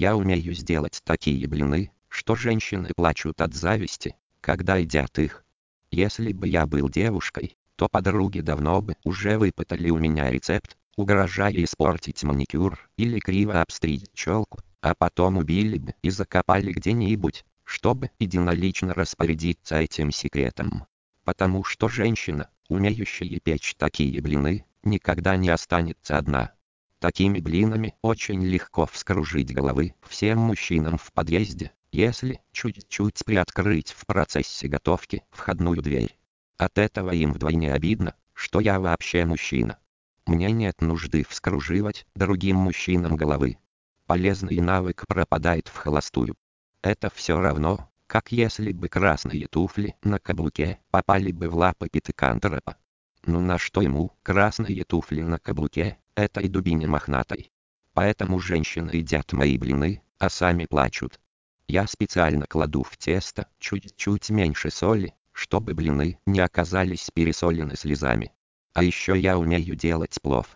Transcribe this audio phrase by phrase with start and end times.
[0.00, 5.44] Я умею сделать такие блины, что женщины плачут от зависти, когда едят их.
[5.90, 11.52] Если бы я был девушкой, то подруги давно бы уже выпытали у меня рецепт, угрожая
[11.52, 18.94] испортить маникюр или криво обстричь челку, а потом убили бы и закопали где-нибудь, чтобы единолично
[18.94, 20.86] распорядиться этим секретом.
[21.24, 26.54] Потому что женщина, умеющая печь такие блины, никогда не останется одна.
[27.00, 34.68] Такими блинами очень легко вскружить головы всем мужчинам в подъезде, если чуть-чуть приоткрыть в процессе
[34.68, 36.14] готовки входную дверь.
[36.58, 39.78] От этого им вдвойне обидно, что я вообще мужчина.
[40.26, 43.56] Мне нет нужды вскруживать другим мужчинам головы.
[44.04, 46.36] Полезный навык пропадает в холостую.
[46.82, 52.76] Это все равно, как если бы красные туфли на каблуке попали бы в лапы питыкантропа.
[53.24, 57.50] Ну на что ему красные туфли на каблуке, этой дубине мохнатой.
[57.94, 61.20] Поэтому женщины едят мои блины, а сами плачут.
[61.66, 68.32] Я специально кладу в тесто чуть-чуть меньше соли, чтобы блины не оказались пересолены слезами.
[68.72, 70.48] А еще я умею делать плов.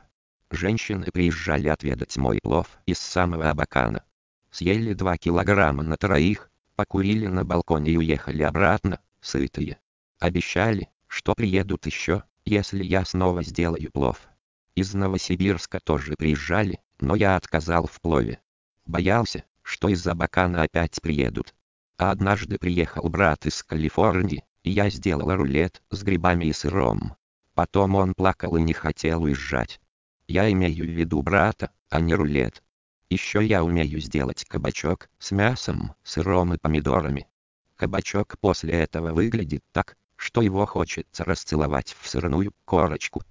[0.50, 4.05] Женщины приезжали отведать мой плов из самого Абакана.
[4.50, 9.78] Съели 2 килограмма на троих, покурили на балконе и уехали обратно, сытые.
[10.20, 14.28] Обещали, что приедут еще, если я снова сделаю плов.
[14.75, 18.41] Из Новосибирска тоже приезжали, но я отказал в плове.
[18.86, 21.55] Боялся, что из-за Бакана опять приедут.
[21.97, 27.17] А однажды приехал брат из Калифорнии, и я сделал рулет с грибами и сыром.
[27.55, 29.80] Потом он плакал и не хотел уезжать.
[30.27, 32.62] Я имею в виду брата, а не рулет.
[33.11, 37.28] Еще я умею сделать кабачок с мясом, сыром и помидорами.
[37.77, 43.22] Кабачок после этого выглядит так, что его хочется расцеловать в сырную корочку.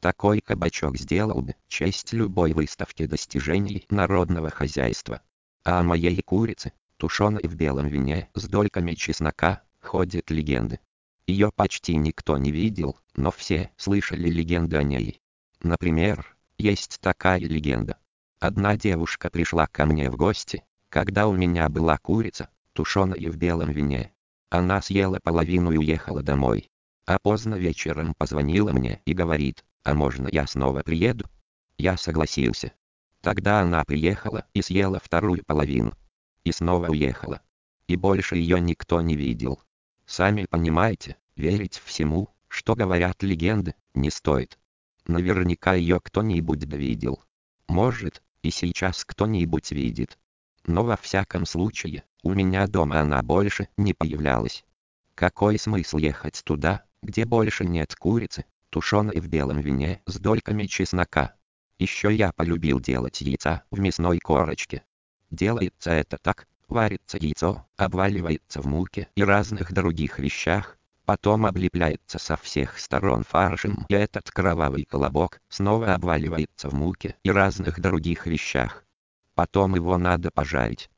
[0.00, 5.20] Такой кабачок сделал бы честь любой выставке достижений народного хозяйства.
[5.62, 10.80] А о моей курице, тушеной в белом вине с дольками чеснока, ходят легенды.
[11.26, 15.20] Ее почти никто не видел, но все слышали легенды о ней.
[15.62, 17.98] Например, есть такая легенда.
[18.38, 23.70] Одна девушка пришла ко мне в гости, когда у меня была курица, тушеная в белом
[23.70, 24.12] вине.
[24.48, 26.70] Она съела половину и уехала домой.
[27.04, 31.26] А поздно вечером позвонила мне и говорит, а можно я снова приеду?
[31.78, 32.72] Я согласился.
[33.22, 35.94] Тогда она приехала и съела вторую половину.
[36.44, 37.40] И снова уехала.
[37.86, 39.60] И больше ее никто не видел.
[40.06, 44.58] Сами понимаете, верить всему, что говорят легенды, не стоит.
[45.06, 47.22] Наверняка ее кто-нибудь довидел.
[47.68, 50.18] Может, и сейчас кто-нибудь видит.
[50.66, 54.64] Но во всяком случае, у меня дома она больше не появлялась.
[55.14, 61.34] Какой смысл ехать туда, где больше нет курицы, тушеной в белом вине с дольками чеснока?
[61.78, 64.82] Еще я полюбил делать яйца в мясной корочке.
[65.30, 72.36] Делается это так, варится яйцо, обваливается в муке и разных других вещах, потом облепляется со
[72.36, 78.84] всех сторон фаршем и этот кровавый колобок снова обваливается в муке и разных других вещах.
[79.34, 80.90] Потом его надо пожарить.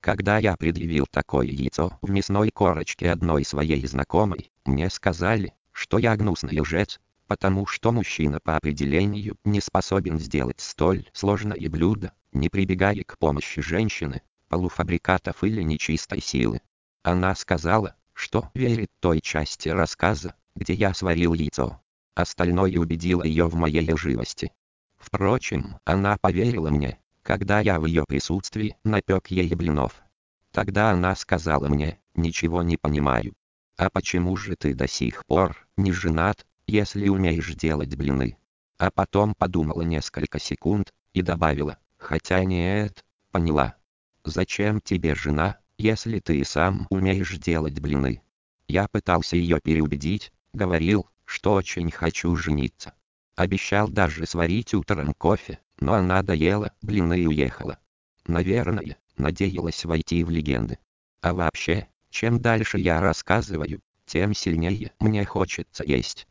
[0.00, 6.16] Когда я предъявил такое яйцо в мясной корочке одной своей знакомой, мне сказали, что я
[6.16, 6.98] гнусный лжец,
[7.30, 13.62] потому что мужчина по определению не способен сделать столь сложное блюдо, не прибегая к помощи
[13.62, 16.60] женщины, полуфабрикатов или нечистой силы.
[17.04, 21.80] Она сказала, что верит той части рассказа, где я сварил яйцо.
[22.16, 24.50] Остальное убедило ее в моей лживости.
[24.98, 30.02] Впрочем, она поверила мне, когда я в ее присутствии напек ей блинов.
[30.50, 33.34] Тогда она сказала мне, ничего не понимаю.
[33.76, 38.38] А почему же ты до сих пор не женат, если умеешь делать блины?
[38.78, 43.76] А потом подумала несколько секунд и добавила, хотя нет, поняла.
[44.24, 48.22] Зачем тебе жена, если ты сам умеешь делать блины?
[48.68, 52.94] Я пытался ее переубедить, говорил, что очень хочу жениться.
[53.34, 57.78] Обещал даже сварить утром кофе, но она доела блины и уехала.
[58.26, 60.78] Наверное, надеялась войти в легенды.
[61.20, 66.26] А вообще, чем дальше я рассказываю, тем сильнее мне хочется есть.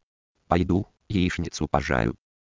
[0.49, 2.15] Пойду, яичницу пожарю.